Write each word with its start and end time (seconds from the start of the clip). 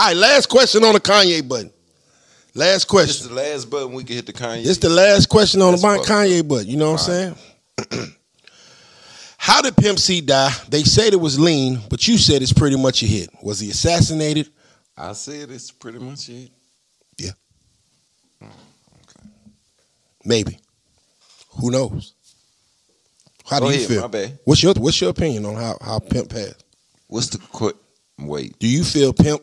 All 0.00 0.06
right, 0.06 0.16
last 0.16 0.48
question 0.48 0.82
on 0.82 0.94
the 0.94 1.00
Kanye 1.00 1.46
button. 1.46 1.70
Last 2.54 2.86
question. 2.86 3.06
This 3.08 3.18
question. 3.18 3.36
the 3.36 3.42
last 3.42 3.70
button 3.70 3.92
we 3.92 4.02
can 4.02 4.16
hit 4.16 4.24
the 4.24 4.32
Kanye. 4.32 4.64
This 4.64 4.78
the 4.78 4.88
last 4.88 5.28
question 5.28 5.60
on 5.60 5.72
That's 5.72 5.82
the 5.82 5.88
Kanye 5.88 6.48
button. 6.48 6.68
You 6.68 6.78
know 6.78 6.92
what 6.92 7.06
I'm 7.10 7.36
saying? 7.86 8.08
How 9.36 9.60
did 9.60 9.76
Pimp 9.76 9.98
C 9.98 10.22
die? 10.22 10.52
They 10.70 10.84
said 10.84 11.12
it 11.12 11.20
was 11.20 11.38
lean, 11.38 11.80
but 11.90 12.08
you 12.08 12.16
said 12.16 12.40
it's 12.40 12.50
pretty 12.50 12.78
much 12.78 13.02
a 13.02 13.06
hit. 13.06 13.28
Was 13.42 13.60
he 13.60 13.68
assassinated? 13.68 14.48
I 14.96 15.12
said 15.12 15.50
it's 15.50 15.70
pretty 15.70 15.98
much 15.98 16.30
it. 16.30 16.50
Yeah. 17.18 17.32
Oh, 18.42 18.46
okay. 18.46 19.28
Maybe. 20.24 20.60
Who 21.60 21.70
knows? 21.70 22.14
How 23.44 23.58
do 23.58 23.66
Go 23.66 23.70
you 23.72 23.76
ahead, 23.76 23.88
feel? 23.88 24.00
my 24.00 24.06
bad. 24.06 24.38
What's 24.44 24.62
your 24.62 24.72
What's 24.78 24.98
your 24.98 25.10
opinion 25.10 25.44
on 25.44 25.56
how 25.56 25.76
how 25.82 25.98
Pimp 25.98 26.30
passed? 26.30 26.64
What's 27.06 27.26
the 27.26 27.36
quick? 27.36 27.76
Wait, 28.18 28.58
Do 28.58 28.66
you 28.66 28.82
feel 28.82 29.12
Pimp 29.12 29.42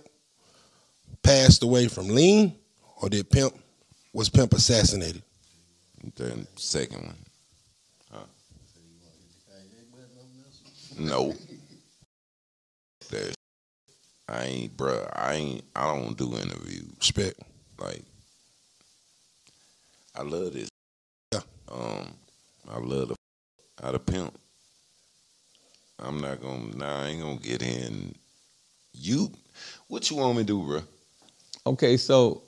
passed 1.24 1.64
away 1.64 1.88
from 1.88 2.10
lean, 2.10 2.56
or 3.02 3.10
did 3.10 3.30
Pimp 3.30 3.54
was 4.14 4.30
Pimp 4.30 4.54
assassinated? 4.54 5.22
the 6.16 6.48
second 6.56 7.04
one. 7.04 7.16
Huh? 8.12 8.20
No. 10.98 11.34
That 13.10 13.36
I 14.28 14.44
ain't, 14.44 14.78
bruh. 14.78 15.10
I 15.16 15.34
ain't. 15.36 15.64
I 15.76 15.96
don't 15.96 16.18
do 16.18 16.36
interviews. 16.36 16.92
Respect. 16.98 17.40
Like, 17.80 18.02
I 20.16 20.24
love 20.24 20.54
this. 20.54 20.70
Yeah. 21.32 21.42
Um, 21.72 22.08
I 22.70 22.80
love 22.80 23.10
the 23.10 23.16
out 23.84 23.96
of 23.96 24.06
pimp. 24.06 24.38
I'm 26.00 26.20
not 26.20 26.42
gonna. 26.42 26.76
Nah, 26.76 27.04
I 27.04 27.08
ain't 27.08 27.22
gonna 27.22 27.38
get 27.38 27.62
in. 27.62 28.14
You, 28.94 29.32
what 29.88 30.10
you 30.10 30.18
want 30.18 30.38
me 30.38 30.44
to 30.44 30.48
do, 30.48 30.64
bro? 30.64 30.82
Okay, 31.68 31.98
so 31.98 32.44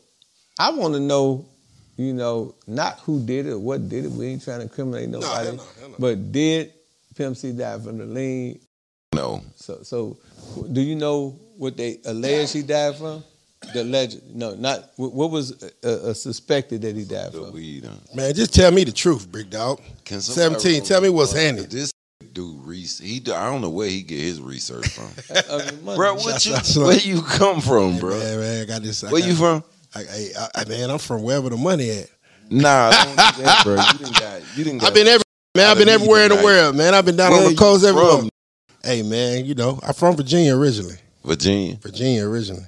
I 0.57 0.71
want 0.71 0.93
to 0.93 0.99
know, 0.99 1.45
you 1.97 2.13
know, 2.13 2.55
not 2.67 2.99
who 3.01 3.23
did 3.25 3.45
it, 3.47 3.51
or 3.51 3.59
what 3.59 3.89
did 3.89 4.05
it. 4.05 4.11
We 4.11 4.27
ain't 4.27 4.43
trying 4.43 4.57
to 4.59 4.63
incriminate 4.63 5.09
nobody. 5.09 5.45
hell 5.47 5.55
no, 5.55 5.63
hell 5.79 5.89
no. 5.89 5.95
But 5.99 6.31
did 6.31 6.73
Pimp 7.15 7.35
C 7.37 7.51
die 7.51 7.79
from 7.79 7.97
the 7.97 8.05
lean? 8.05 8.59
No, 9.13 9.41
So, 9.55 9.79
so 9.83 10.17
do 10.71 10.81
you 10.81 10.95
know 10.95 11.39
what 11.57 11.75
they 11.75 11.99
alleged 12.05 12.53
he 12.53 12.61
died 12.61 12.95
from? 12.95 13.23
The 13.73 13.83
legend, 13.83 14.35
no, 14.35 14.55
not 14.55 14.91
what 14.95 15.13
what 15.13 15.31
was 15.31 15.61
uh, 15.83 15.87
uh, 15.87 16.13
suspected 16.13 16.81
that 16.83 16.95
he 16.95 17.03
died 17.03 17.33
the 17.33 17.41
from. 17.43 17.51
weed. 17.53 17.85
uh, 17.85 17.89
Man, 18.15 18.33
just 18.33 18.53
tell 18.53 18.71
me 18.71 18.85
the 18.85 18.91
truth, 18.93 19.29
big 19.29 19.49
dog. 19.49 19.81
Can 20.05 20.21
17, 20.21 20.83
tell 20.83 21.01
me 21.01 21.09
what's 21.09 21.33
roll- 21.33 21.43
handy. 21.43 21.63
This 21.63 21.91
Reese, 22.79 22.99
he. 22.99 23.19
do- 23.19 23.33
I 23.33 23.49
don't 23.49 23.61
know 23.61 23.69
where 23.69 23.89
he 23.89 24.01
get 24.01 24.19
his 24.19 24.41
research 24.41 24.87
from, 24.89 25.09
I 25.51 25.57
mean, 25.71 25.83
money. 25.83 25.97
bro. 25.97 26.15
What 26.15 26.45
you? 26.45 26.53
Shots 26.53 26.77
out. 26.77 26.83
Where 26.85 26.97
you 26.97 27.21
come 27.21 27.59
from, 27.61 27.93
Hey, 27.93 27.99
bro? 27.99 28.09
man, 28.19 28.39
man, 28.39 28.61
I 28.61 28.65
got 28.65 28.81
this. 28.83 29.03
I 29.03 29.11
Where 29.11 29.21
got- 29.21 29.27
you 29.29 29.35
from? 29.35 29.63
I, 29.95 29.99
I, 30.01 30.47
I, 30.61 30.65
man, 30.65 30.89
I'm 30.91 30.99
from 30.99 31.23
wherever 31.23 31.49
the 31.49 31.57
money 31.57 31.89
at. 31.89 32.09
Nah, 32.49 32.91
don't 32.91 33.09
do 33.09 33.43
that, 33.43 33.61
bro. 33.63 33.75
You 33.75 33.97
didn't 33.99 34.19
got. 34.19 34.41
You 34.57 34.63
didn't. 34.63 34.83
I've 34.83 34.93
been 34.93 35.07
every 35.07 35.23
man. 35.55 35.69
I've 35.69 35.77
been 35.77 35.89
everywhere 35.89 36.23
in 36.23 36.29
the 36.37 36.43
world, 36.43 36.75
man. 36.75 36.93
I've 36.93 37.05
been 37.05 37.15
down 37.17 37.31
Where 37.31 37.39
on 37.39 37.45
the 37.45 37.51
you 37.51 37.57
coast 37.57 37.83
everywhere. 37.85 38.19
from? 38.19 38.29
Hey, 38.83 39.01
man, 39.03 39.45
you 39.45 39.55
know, 39.55 39.79
I'm 39.83 39.93
from 39.93 40.15
Virginia 40.15 40.55
originally. 40.55 40.95
Virginia. 41.25 41.75
Virginia 41.81 42.25
originally. 42.27 42.63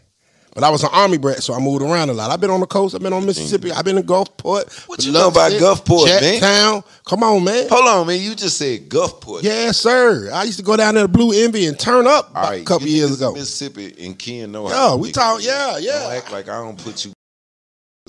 But 0.53 0.66
I 0.66 0.69
was 0.69 0.83
an 0.83 0.89
army 0.91 1.17
brat, 1.17 1.41
so 1.41 1.53
I 1.53 1.59
moved 1.59 1.81
around 1.81 2.09
a 2.09 2.13
lot. 2.13 2.30
I've 2.30 2.41
been 2.41 2.49
on 2.49 2.59
the 2.59 2.67
coast. 2.67 2.94
I've 2.94 3.02
been 3.02 3.13
on 3.13 3.25
Mississippi. 3.25 3.71
I've 3.71 3.85
been 3.85 3.97
in 3.97 4.03
Gulfport. 4.03 4.88
What 4.89 5.05
you 5.05 5.13
know 5.13 5.30
about 5.30 5.53
Gulfport, 5.53 6.07
man? 6.07 6.39
Chatham. 6.41 6.83
Come 7.05 7.23
on, 7.23 7.41
man. 7.45 7.69
Hold 7.69 7.88
on, 7.88 8.07
man. 8.07 8.19
You 8.19 8.35
just 8.35 8.57
said 8.57 8.89
Gulfport. 8.89 9.44
Yeah, 9.44 9.72
sir. 9.72 10.29
I 10.33 10.44
used 10.44 10.59
to 10.59 10.66
go 10.66 10.75
down 10.75 10.95
there 10.95 11.03
to 11.03 11.07
Blue 11.07 11.31
Envy 11.31 11.67
and 11.67 11.79
turn 11.79 12.05
up 12.05 12.31
All 12.35 12.52
a 12.52 12.63
couple 12.66 12.85
you 12.88 12.97
years 12.97 13.16
ago. 13.16 13.31
Mississippi 13.31 13.95
and 14.05 14.19
Ken 14.19 14.52
know 14.52 14.67
Yeah, 14.67 14.75
how. 14.75 14.91
to 14.91 14.97
we 14.97 15.11
talk- 15.13 15.39
it. 15.39 15.45
yeah, 15.45 15.77
yeah. 15.77 15.91
Don't 16.03 16.11
act 16.17 16.31
like 16.33 16.49
I 16.49 16.61
don't 16.61 16.77
put 16.77 17.05
you 17.05 17.13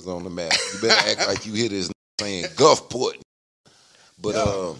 on 0.05 0.25
the 0.25 0.29
map. 0.29 0.51
You 0.73 0.81
better 0.81 1.09
act 1.11 1.27
like 1.29 1.45
you 1.45 1.53
hear 1.53 1.69
this 1.69 1.89
saying 2.19 2.43
Gulfport. 2.55 3.21
But 4.21 4.35
Yeah. 4.35 4.41
um, 4.41 4.79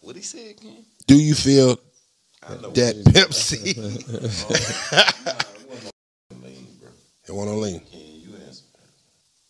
what 0.00 0.14
he 0.16 0.22
said 0.22 0.50
again? 0.58 0.84
Do 1.08 1.16
you 1.20 1.34
feel 1.34 1.76
that 2.58 3.12
Pimp 3.14 3.32
C? 3.34 3.74
It 7.28 7.32
want 7.34 7.48
to 7.50 7.54
lean. 7.56 7.80
Ken, 7.80 8.00
you 8.00 8.34
answer. 8.46 8.64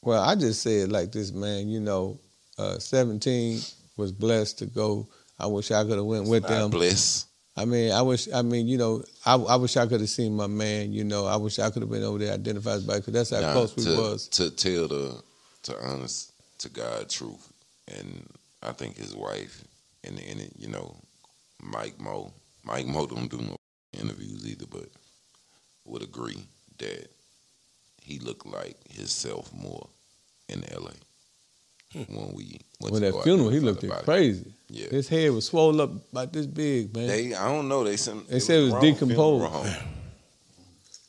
Well, 0.03 0.23
I 0.23 0.35
just 0.35 0.63
say 0.63 0.81
it 0.81 0.91
like 0.91 1.13
this, 1.13 1.33
man. 1.33 1.69
You 1.69 1.81
know, 1.81 2.19
uh, 2.59 2.79
17 2.79 3.61
was 3.97 4.13
blessed 4.13 4.59
to 4.59 4.67
go. 4.67 5.09
I 5.39 5.47
wish 5.47 5.71
I 5.71 5.83
could 5.85 5.97
have 5.97 6.05
went 6.05 6.29
with 6.29 6.43
Not 6.43 6.49
them. 6.49 6.71
bless. 6.71 7.27
I 7.57 7.65
mean, 7.65 7.93
I 7.93 8.03
wish. 8.03 8.29
I 8.33 8.43
mean, 8.43 8.69
you 8.69 8.79
know, 8.79 9.03
I, 9.27 9.35
I 9.35 9.57
wish 9.57 9.77
I 9.77 9.87
could 9.87 10.01
have 10.01 10.09
seen 10.09 10.35
my 10.37 10.47
man. 10.47 10.93
You 10.93 11.05
know, 11.05 11.27
I 11.27 11.37
wish 11.37 11.59
I 11.59 11.71
could 11.71 11.83
have 11.83 11.91
been 11.91 12.05
over 12.05 12.19
there 12.19 12.33
identified 12.33 12.75
as 12.77 12.85
because 12.85 13.13
that's 13.13 13.31
how 13.31 13.41
Nah, 13.41 13.53
close 13.53 13.77
we 13.77 13.85
was. 13.97 14.29
to 14.29 14.51
tell 14.51 14.89
the 14.89 15.23
to 15.65 15.77
honest 15.87 16.33
to 16.59 16.69
God 16.69 17.09
truth, 17.11 17.53
and 17.89 18.27
I 18.63 18.73
think 18.73 18.97
his 18.97 19.15
wife 19.17 19.65
and 20.05 20.19
and 20.19 20.41
it, 20.41 20.53
you 20.59 20.69
know 20.69 20.95
Mike 21.63 21.99
Mo, 22.01 22.33
Mike 22.71 22.87
Mo 22.87 23.07
don't 23.07 23.29
do 23.31 23.39
no 23.39 23.57
interviews 24.01 24.47
either, 24.47 24.67
but 24.71 24.89
would 25.85 26.03
agree 26.03 26.39
that 26.79 27.09
he 28.03 28.19
looked 28.21 28.47
like 28.47 28.77
himself 28.89 29.53
more 29.53 29.89
in 30.49 30.63
L.A. 30.73 30.93
Hmm. 31.93 32.15
when 32.17 32.33
we 32.35 32.61
went 32.81 32.93
When 32.93 33.03
to 33.03 33.11
that 33.11 33.23
funeral, 33.25 33.51
he 33.51 33.59
looked 33.59 33.85
crazy. 34.05 34.53
Yeah, 34.69 34.87
His 34.91 35.09
head 35.09 35.33
was 35.33 35.47
swollen 35.47 35.81
up 35.81 35.91
about 36.13 36.33
this 36.33 36.47
big, 36.47 36.95
man. 36.95 37.09
they 37.09 37.35
I 37.35 37.49
don't 37.49 37.67
know. 37.69 37.83
They 37.83 37.97
said 37.97 38.21
They 38.29 38.39
said 38.39 38.61
it 38.61 38.73
was 38.73 38.81
decomposed. 38.81 39.77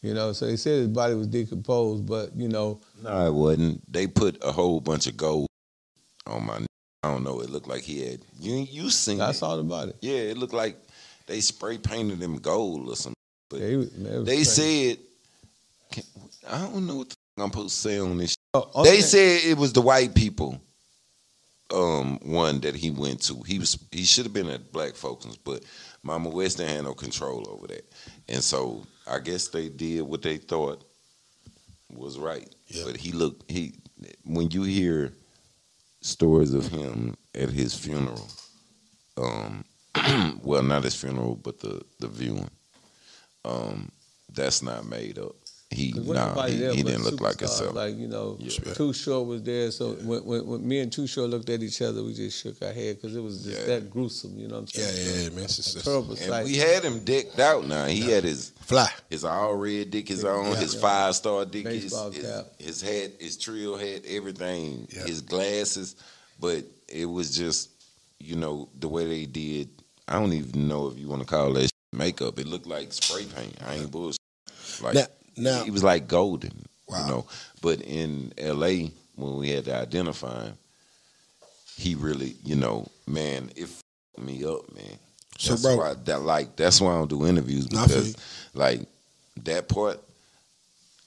you 0.02 0.16
know, 0.16 0.34
so 0.34 0.48
they 0.48 0.56
said 0.58 0.80
his 0.80 0.88
body 0.88 1.14
was 1.14 1.28
decomposed, 1.28 2.08
but 2.08 2.36
you 2.36 2.48
know, 2.48 2.82
No, 3.04 3.28
it 3.28 3.32
wasn't. 3.34 3.92
They 3.94 4.08
put 4.08 4.44
a 4.44 4.52
whole 4.52 4.80
bunch 4.80 5.06
of 5.06 5.16
gold 5.16 5.48
on 6.26 6.46
my. 6.48 6.66
I 7.04 7.12
don't 7.12 7.24
know. 7.24 7.42
It 7.42 7.50
looked 7.52 7.68
like 7.68 7.84
he 7.84 8.04
had. 8.10 8.22
You 8.40 8.56
you 8.56 8.90
seen 8.90 9.22
I 9.22 9.30
it? 9.30 9.34
saw 9.34 9.58
about 9.60 9.90
it. 9.90 9.98
Yeah, 10.02 10.18
it 10.18 10.38
looked 10.38 10.54
like 10.54 10.78
they 11.31 11.40
spray 11.42 11.78
painted 11.78 12.22
him 12.22 12.38
gold 12.38 12.90
or 12.90 12.96
something. 12.96 13.16
But 13.50 13.62
Yeah, 13.62 13.68
he 13.69 13.75
was- 13.78 13.92
man, 13.94 14.14
it 14.14 14.18
was 14.19 14.25
they 14.28 14.44
said, 14.44 14.97
can, 15.92 16.03
I 16.47 16.58
don't 16.59 16.86
know 16.88 16.96
what 16.97 17.09
the 17.09 17.16
f- 17.38 17.44
I'm 17.44 17.50
supposed 17.52 17.75
to 17.75 17.81
say 17.81 18.00
on 18.00 18.18
this. 18.18 18.36
Oh, 18.53 18.69
only 18.74 18.90
They 18.90 18.96
thing- 18.97 19.06
said 19.08 19.46
it 19.52 19.58
was 19.58 19.72
the 19.72 19.81
white 19.81 20.14
people. 20.14 20.59
Um, 21.74 22.20
one 22.24 22.59
that 22.62 22.75
he 22.75 22.91
went 22.91 23.22
to. 23.24 23.41
He 23.44 23.58
was 23.59 23.78
he 23.91 24.03
should 24.03 24.25
have 24.25 24.34
been 24.34 24.50
at 24.50 24.74
Black 24.74 24.94
Folks, 24.94 25.25
but 25.38 25.64
Mama 26.03 26.30
Weston 26.30 26.68
had 26.68 26.84
no 26.84 26.94
control 26.94 27.47
over 27.50 27.66
that, 27.68 27.86
and 28.28 28.44
so 28.44 28.86
I 29.08 29.20
guess 29.20 29.47
they 29.47 29.70
did 29.70 30.02
what 30.02 30.22
they 30.22 30.36
thought 30.36 30.84
was 31.90 32.18
right. 32.20 32.53
Yeah. 32.68 32.84
But 32.86 32.97
he 32.97 33.14
looked 33.14 33.50
he 33.50 33.75
when 34.25 34.52
you 34.52 34.64
hear 34.64 35.14
stories 36.02 36.53
of 36.53 36.68
him 36.68 37.16
at 37.36 37.47
his 37.50 37.74
funeral, 37.74 38.28
um, 39.16 39.64
well 40.44 40.63
not 40.63 40.84
his 40.84 40.96
funeral, 40.96 41.35
but 41.35 41.59
the 41.59 41.81
the 42.00 42.07
viewing, 42.07 42.50
um, 43.46 43.91
that's 44.34 44.62
not 44.62 44.85
made 44.85 45.18
up. 45.19 45.35
He 45.74 45.94
'Cause 45.94 46.02
wasn't 46.03 46.35
nah, 46.35 46.44
he, 46.47 46.57
there 46.57 46.74
he 46.74 46.84
didn't 46.84 47.03
look 47.06 47.22
like 47.22 47.40
himself. 47.40 47.74
Like 47.74 47.96
you 47.96 48.07
know, 48.07 48.35
Yeah. 48.40 48.74
Too 48.74 48.91
Short 48.91 49.25
was 49.25 49.41
there. 49.44 49.72
So 49.72 49.94
when, 49.94 50.25
when, 50.25 50.46
when 50.46 50.68
me 50.68 50.79
and 50.79 50.91
Too 50.91 51.07
Short 51.07 51.29
looked 51.29 51.47
at 51.50 51.63
each 51.63 51.81
other, 51.81 52.03
we 52.03 52.13
just 52.13 52.41
shook 52.44 52.62
our 52.62 52.74
head 52.74 52.97
because 52.97 53.16
it 53.16 53.22
was 53.22 53.46
just 53.46 53.57
Yeah. 53.62 53.68
that 53.68 53.90
gruesome. 53.90 54.38
You 54.38 54.50
know 54.50 54.59
what 54.59 54.75
I'm 54.75 54.81
Yeah, 54.81 54.88
saying? 54.91 55.07
yeah, 55.16 55.24
yeah, 55.24 55.29
man. 55.29 55.44
It's 55.46 55.56
just, 55.56 55.75
A 55.75 55.78
it's 55.79 55.88
terrible 55.88 56.09
And 56.12 56.19
sight. 56.19 56.44
we 56.46 56.58
had 56.58 56.84
him 56.84 57.00
decked 57.06 57.40
out 57.40 57.66
now. 57.68 57.85
He 57.85 58.02
had 58.02 58.25
his 58.25 58.50
fly. 58.59 58.90
his 59.09 59.23
all 59.23 59.56
red 59.56 59.91
dick, 59.91 60.09
his 60.09 60.25
on, 60.25 60.52
Yeah. 60.52 60.56
his 60.58 60.73
Yeah. 60.75 60.81
five 60.81 61.16
star 61.16 61.46
dick, 61.46 61.66
his, 61.66 61.84
his, 61.84 61.94
cap. 62.22 62.47
his 62.59 62.81
hat, 62.81 63.12
his 63.18 63.38
trio 63.38 63.78
hat, 63.78 64.02
everything, 64.06 64.90
Yeah. 64.94 65.06
his 65.06 65.22
glasses. 65.22 65.96
But 66.38 66.66
it 66.90 67.06
was 67.06 67.34
just, 67.34 67.69
you 68.19 68.35
know, 68.35 68.68
the 68.78 68.90
way 68.90 69.06
they 69.08 69.26
did. 69.26 69.70
I 70.11 70.19
don't 70.19 70.34
even 70.34 70.67
know 70.67 70.90
if 70.90 70.99
you 70.99 71.08
want 71.08 71.22
to 71.22 71.28
call 71.28 71.53
that 71.53 71.69
makeup. 71.93 72.37
It 72.37 72.47
looked 72.47 72.67
like 72.67 72.91
spray 72.93 73.25
paint. 73.25 73.55
I 73.66 73.75
ain't 73.75 73.91
bullshit. 73.91 74.17
Like 74.81 74.96
Now, 74.96 75.05
now 75.37 75.63
he 75.63 75.72
was 75.72 75.84
like 75.84 76.08
golden, 76.08 76.66
Wow. 76.87 76.99
you 77.05 77.11
know. 77.11 77.25
But 77.61 77.81
in 77.81 78.34
L.A., 78.37 78.91
when 79.16 79.37
we 79.37 79.49
had 79.49 79.66
to 79.66 79.75
identify 79.75 80.46
him, 80.47 80.58
he 81.78 81.96
really, 81.96 82.35
you 82.43 82.55
know, 82.55 82.87
man, 83.08 83.52
it 83.55 83.63
f- 83.63 83.81
me 84.23 84.43
up, 84.46 84.73
man. 84.75 84.97
So, 85.37 85.52
That's 85.52 85.61
bro- 85.63 85.78
why 85.78 85.93
that 86.05 86.22
like 86.22 86.55
that's 86.55 86.81
why 86.81 86.91
I 86.91 86.97
don't 86.99 87.09
do 87.09 87.25
interviews 87.25 87.72
Nah, 87.72 87.84
I 87.84 87.87
feel 87.87 87.97
because 87.97 88.16
like 88.53 88.81
that 89.43 89.67
part, 89.69 89.99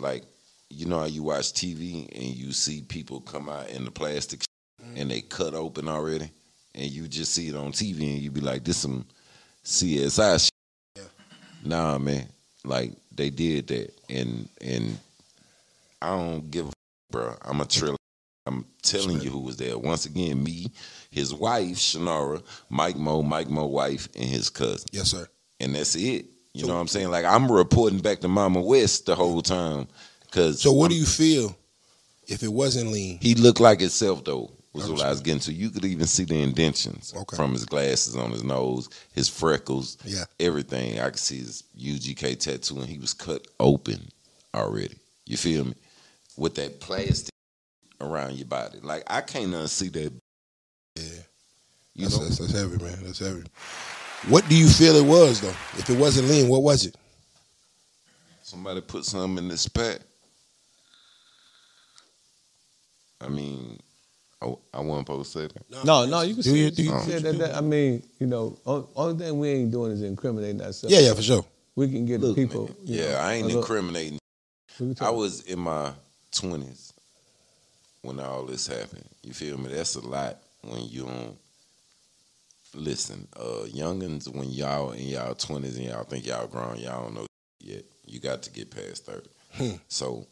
like 0.01 0.25
you 0.71 0.87
know 0.87 0.99
how 0.99 1.05
you 1.07 1.23
watch 1.23 1.53
TV 1.53 2.09
and 2.15 2.35
you 2.35 2.53
see 2.53 2.83
people 2.83 3.21
come 3.21 3.49
out 3.49 3.69
in 3.69 3.85
the 3.85 3.91
plastic 3.91 4.41
Mm-hmm. 4.83 4.97
and 5.01 5.11
they 5.11 5.21
cut 5.21 5.55
open 5.55 5.89
already, 5.89 6.31
and 6.75 6.91
you 6.91 7.09
just 7.09 7.33
see 7.33 7.49
it 7.49 7.57
on 7.57 7.73
TV 7.73 8.01
and 8.15 8.19
you 8.23 8.31
be 8.31 8.41
like, 8.41 8.65
"This 8.65 8.79
some 8.79 9.05
CSI 9.65 10.39
shit." 10.97 11.07
Nah, 11.65 11.99
man, 11.99 12.27
like 12.65 12.93
they 13.15 13.31
did 13.31 13.67
that, 13.69 13.93
and 14.11 14.49
and 14.61 14.99
I 16.03 16.11
don't 16.11 16.51
give 16.51 16.67
a 16.67 16.69
f- 16.69 16.75
bro. 17.11 17.35
I'm 17.43 17.61
a 17.61 17.65
trailer. 17.65 17.97
I'm 18.47 18.67
telling 18.83 19.21
you 19.23 19.31
who 19.31 19.39
was 19.39 19.57
there. 19.57 19.79
Once 19.79 20.05
again, 20.05 20.43
me, 20.45 20.67
his 21.11 21.33
wife, 21.33 21.77
Chinara, 21.77 22.43
Mike 22.69 22.97
Mo, 22.97 23.23
Mike 23.23 23.49
Mo 23.49 23.65
wife, 23.65 24.09
and 24.15 24.25
his 24.29 24.51
cousin. 24.51 24.87
Yes, 24.93 25.13
sir. 25.13 25.27
And 25.61 25.75
that's 25.75 25.95
it. 25.97 26.27
You 26.53 26.61
So- 26.63 26.67
know 26.67 26.75
what 26.75 26.81
I'm 26.81 26.89
saying? 26.89 27.11
Like 27.11 27.25
I'm 27.25 27.51
reporting 27.51 28.01
back 28.01 28.21
to 28.21 28.29
Mama 28.29 28.61
Wes 28.61 29.01
the 29.01 29.15
whole 29.15 29.41
time 29.41 29.89
because 30.27 30.61
So 30.61 30.73
what 30.73 30.91
do 30.91 30.97
you 30.97 31.07
feel 31.07 31.57
if 32.29 32.43
it 32.43 32.53
wasn't 32.53 32.91
lean? 32.93 33.19
he 33.23 33.35
looked 33.35 33.61
like 33.61 33.81
himself 33.81 34.23
though. 34.25 34.51
Was 34.75 34.91
what 34.91 35.03
I 35.03 35.11
was 35.11 35.21
getting 35.21 35.41
to. 35.41 35.53
You 35.53 35.71
could 35.71 35.85
even 35.85 36.07
see 36.07 36.25
the 36.25 36.43
indentions 36.43 37.15
Okay. 37.17 37.37
from 37.37 37.53
his 37.53 37.65
glasses 37.65 38.17
on 38.17 38.33
his 38.33 38.43
nose, 38.43 38.89
his 39.15 39.29
freckles, 39.29 39.97
Yeah. 40.05 40.25
everything. 40.41 40.99
I 40.99 41.11
could 41.11 41.21
see 41.21 41.39
his 41.39 41.63
UGK 41.79 42.35
tattoo, 42.35 42.81
and 42.81 42.89
he 42.89 42.99
was 42.99 43.13
cut 43.15 43.47
open 43.61 44.09
already. 44.53 44.97
You 45.27 45.37
feel 45.37 45.65
me? 45.65 45.75
With 46.37 46.57
that 46.57 46.81
plastic 46.81 47.31
around 48.01 48.35
your 48.37 48.47
body, 48.47 48.81
like 48.83 49.05
I 49.07 49.21
can't 49.21 49.53
unsee 49.53 49.93
that. 49.93 50.13
Yeah. 50.97 51.03
You 51.95 52.07
That's, 52.07 52.19
know, 52.19 52.25
that's, 52.25 52.39
that's 52.39 52.53
heavy, 52.53 52.83
man. 52.83 52.99
That's 53.05 53.21
heavy. 53.21 53.45
What 54.29 54.49
do 54.49 54.57
you 54.57 54.69
feel 54.69 54.97
it 54.97 55.05
was 55.07 55.41
though? 55.41 55.55
If 55.79 55.89
it 55.89 55.97
wasn't 55.99 56.29
lean, 56.29 56.49
what 56.49 56.63
was 56.63 56.85
it? 56.87 56.97
somebody 58.43 58.81
put 58.81 59.05
something 59.05 59.39
in 59.45 59.49
this 59.49 59.67
pack. 59.67 60.01
I 63.21 63.29
mean, 63.29 63.81
I, 64.45 64.79
I 64.79 64.81
wasn't 64.81 65.07
supposed 65.07 65.33
to 65.33 65.39
say 65.41 65.47
that. 65.49 65.85
No, 65.85 66.05
no, 66.07 66.21
you 66.23 66.35
can 66.35 66.43
Do 66.43 66.51
say, 66.51 66.57
you- 66.57 66.65
you, 66.67 66.71
do 66.71 66.83
you- 66.83 66.91
can 66.91 67.01
say 67.03 67.19
that, 67.21 67.39
that. 67.39 67.55
I 67.57 67.61
mean, 67.61 68.03
you 68.19 68.27
know, 68.27 68.59
on- 68.65 68.87
only 68.97 69.19
thing 69.25 69.39
we 69.39 69.49
ain't 69.51 69.71
doing 69.71 69.93
is 69.93 70.03
incriminating 70.03 70.61
ourselves. 70.61 70.95
Yeah, 70.95 71.01
yeah, 71.01 71.15
for 71.15 71.23
sure. 71.23 71.45
We 71.77 71.89
can 71.89 72.07
get 72.07 72.21
Look, 72.21 72.37
the 72.37 72.47
people. 72.47 72.67
man, 72.67 72.77
yeah, 72.85 73.13
know, 73.13 73.17
I 73.19 73.33
ain't 73.35 73.45
a 73.45 73.47
little- 73.47 73.63
incriminating. 73.63 74.19
I 75.01 75.11
was 75.11 75.43
in 75.43 75.59
my 75.61 75.93
twenties 76.33 76.93
when 78.03 78.19
all 78.21 78.45
this 78.45 78.67
happened. 78.67 79.09
You 79.23 79.33
feel 79.33 79.57
me? 79.57 79.73
That's 79.73 79.95
a 79.95 80.01
lot 80.07 80.39
when 80.63 80.85
you 80.89 81.05
don't 81.05 81.37
listen. 82.75 83.27
Uh 83.37 83.67
youngins 83.69 84.27
when 84.35 84.51
y'all 84.51 84.91
in 84.93 85.07
y'all 85.07 85.35
twenties 85.35 85.77
and 85.77 85.87
y'all 85.87 86.03
think 86.05 86.27
y'all 86.27 86.47
grown, 86.49 86.79
y'all 86.79 87.05
don't 87.05 87.15
know 87.15 87.27
yet. 87.61 87.85
You 88.07 88.19
got 88.21 88.43
to 88.43 88.51
get 88.51 88.71
past 88.71 89.07
thirty. 89.07 89.31
Hmm. 89.53 89.77
So 89.89 90.27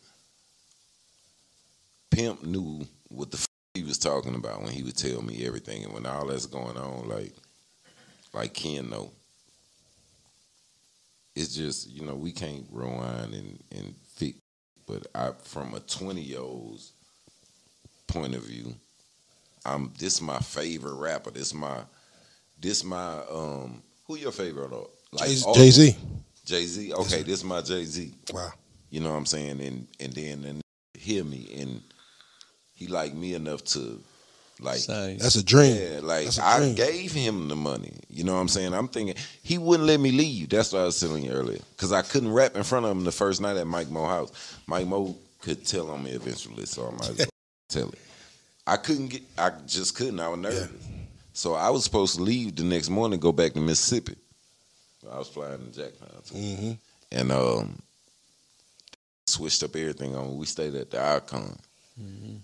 Pimp 2.11 2.43
knew 2.44 2.87
what 3.08 3.31
the 3.31 3.38
f- 3.38 3.47
he 3.74 3.82
was 3.82 3.98
talking 3.98 4.34
about 4.34 4.62
when 4.62 4.72
he 4.72 4.82
would 4.82 4.96
tell 4.96 5.22
me 5.22 5.46
everything 5.46 5.84
and 5.84 5.92
when 5.92 6.06
all 6.06 6.26
that's 6.26 6.46
going 6.46 6.76
on, 6.76 7.08
like 7.08 7.32
like 8.32 8.54
Ken 8.54 8.90
know. 8.90 9.10
It's 11.34 11.54
just, 11.54 11.90
you 11.90 12.04
know, 12.04 12.14
we 12.14 12.30
can't 12.30 12.66
rewind 12.70 13.32
and, 13.32 13.62
and 13.70 13.94
fix 14.14 14.36
but 14.86 15.06
I 15.14 15.30
from 15.44 15.74
a 15.74 15.80
twenty 15.80 16.20
year 16.20 16.40
old's 16.40 16.92
point 18.06 18.34
of 18.34 18.42
view, 18.42 18.74
I'm 19.64 19.92
this 19.98 20.20
my 20.20 20.38
favorite 20.38 20.94
rapper. 20.94 21.30
This 21.30 21.54
my 21.54 21.78
this 22.60 22.84
my 22.84 23.20
um 23.30 23.82
who 24.06 24.16
your 24.16 24.32
favorite 24.32 24.72
or 24.72 24.90
like 25.12 25.28
Jay 25.28 25.70
Z. 25.70 25.96
Jay 26.44 26.64
Z. 26.64 26.92
Okay, 26.92 27.22
this 27.22 27.44
my 27.44 27.62
Jay 27.62 27.84
Z. 27.84 28.12
Wow. 28.32 28.52
You 28.90 29.00
know 29.00 29.12
what 29.12 29.19
I'm 29.19 29.26
saying? 29.26 29.60
And 29.60 29.86
and 30.00 30.12
then 30.12 30.44
and 30.44 30.60
hear 30.94 31.24
me 31.24 31.48
and 31.58 31.80
he 32.82 32.87
liked 32.88 33.14
me 33.14 33.34
enough 33.34 33.62
to 33.64 34.00
like 34.61 34.79
Sign. 34.79 35.19
That's 35.19 35.37
a 35.37 35.44
dream. 35.44 35.76
yeah, 35.76 36.00
like 36.02 36.25
That's 36.26 36.38
a 36.38 36.44
I 36.44 36.58
dream. 36.58 36.75
gave 36.75 37.12
him 37.12 37.49
the 37.49 37.56
money. 37.56 37.93
You 38.08 38.25
know 38.25 38.34
what 38.34 38.40
I'm 38.40 38.49
saying? 38.49 38.75
I'm 38.75 38.88
thinking 38.88 39.17
he 39.43 39.58
wouldn't 39.58 39.87
let 39.88 39.99
me 40.00 40.12
leave. 40.12 40.50
That's 40.50 40.73
what 40.73 40.82
I 40.82 40.84
was 40.84 41.00
telling 41.00 41.25
you 41.25 41.32
earlier. 41.32 41.61
Because 41.76 41.93
I 41.93 42.02
couldn't 42.02 42.32
rap 42.32 42.55
in 42.56 42.62
front 42.62 42.87
of 42.87 42.93
him 42.93 43.05
the 43.05 43.12
first 43.12 43.40
night 43.40 43.56
at 43.56 43.67
Mike 43.67 43.90
Mo 43.90 44.06
house. 44.06 44.56
Mike 44.67 44.87
Mo 44.87 45.17
could 45.40 45.67
tell 45.67 45.90
on 45.90 46.05
me 46.05 46.12
eventually, 46.12 46.64
so 46.67 46.87
I 46.87 46.90
might 46.93 47.11
as 47.11 47.19
well 47.19 47.26
tell 47.69 47.88
it. 47.88 47.99
I 48.67 48.76
couldn't 48.76 49.08
get. 49.08 49.23
I 49.37 49.50
just 49.67 49.96
couldn't. 49.96 50.20
I 50.20 50.29
was 50.29 50.38
nervous. 50.38 50.70
So 51.32 51.55
I 51.55 51.70
was 51.70 51.82
supposed 51.82 52.17
to 52.17 52.23
leave 52.23 52.55
the 52.56 52.62
next 52.64 52.90
morning, 52.90 53.19
go 53.19 53.32
back 53.32 53.55
to 53.55 53.61
Mississippi. 53.61 54.14
I 55.11 55.19
was 55.19 55.29
flying 55.29 55.58
to 55.73 55.81
Jacktown 55.81 56.29
too, 56.29 56.34
hmm 56.37 56.73
and 57.11 57.32
um, 57.32 57.79
switched 59.26 59.62
up 59.64 59.75
everything 59.76 60.14
on. 60.14 60.37
We 60.37 60.46
stayed 60.46 60.75
at 60.75 60.90
the 60.90 61.02
Icon 61.05 61.58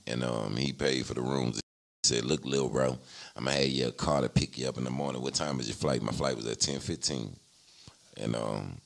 and 0.07 0.25
um, 0.25 0.57
he 0.57 0.73
paid 0.73 1.07
for 1.07 1.15
the 1.15 1.21
rooms. 1.23 1.61
He 2.03 2.09
said, 2.09 2.25
"Look, 2.25 2.45
little 2.45 2.69
bro, 2.69 2.99
I'm 3.37 3.45
gonna 3.45 3.57
have 3.57 3.67
your 3.69 3.93
car 3.93 4.23
to 4.23 4.29
pick 4.29 4.59
you 4.59 4.69
up 4.69 4.79
in 4.79 4.85
the 4.85 4.91
morning. 4.91 5.23
What 5.23 5.35
time 5.35 5.61
is 5.61 5.69
your 5.69 5.77
flight? 5.77 6.03
My 6.03 6.13
flight 6.13 6.37
was 6.37 6.47
at 6.47 6.61
ten 6.61 6.81
fifteen, 6.81 7.37
and 8.17 8.37
um, 8.37 8.79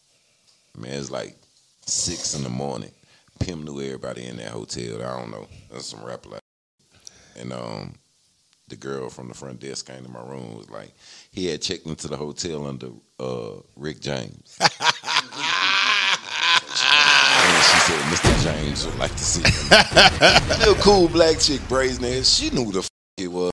man, 0.77 0.95
it's 0.99 1.11
like 1.11 1.37
six 1.87 2.35
in 2.35 2.43
the 2.45 2.51
morning. 2.51 2.91
Pim 3.41 3.65
knew 3.65 3.81
everybody 3.81 4.27
in 4.27 4.37
that 4.39 4.49
hotel. 4.51 5.03
I 5.03 5.19
don't 5.21 5.31
know. 5.31 5.49
That's 5.71 5.87
some 5.87 6.05
rap 6.05 6.27
like, 6.27 6.41
and 7.39 7.53
um." 7.53 7.95
The 8.69 8.77
girl 8.77 9.11
from 9.11 9.29
the 9.29 9.35
front 9.35 9.61
desk 9.61 9.87
came 9.89 10.03
to 10.05 10.11
my 10.11 10.23
room. 10.23 10.57
Was 10.57 10.71
like, 10.71 10.93
he 11.31 11.47
had 11.47 11.61
checked 11.63 11.87
into 11.87 12.09
the 12.09 12.17
hotel 12.17 12.67
under 12.67 12.89
uh, 13.21 13.61
Rick 13.77 14.01
James. 14.01 14.59
and 17.45 17.65
she 17.65 17.79
said, 17.87 18.01
"Mr. 18.13 18.33
James 18.45 18.87
would 18.87 18.99
like 18.99 19.13
to 19.13 19.25
see 19.25 19.43
him." 19.43 20.59
Little 20.59 20.75
cool 20.83 21.09
black 21.09 21.39
chick, 21.39 21.61
brazen 21.69 22.05
ass. 22.05 22.29
She 22.29 22.51
knew 22.51 22.71
the 22.73 22.81
f- 22.81 22.89
it 23.19 23.29
was. 23.29 23.41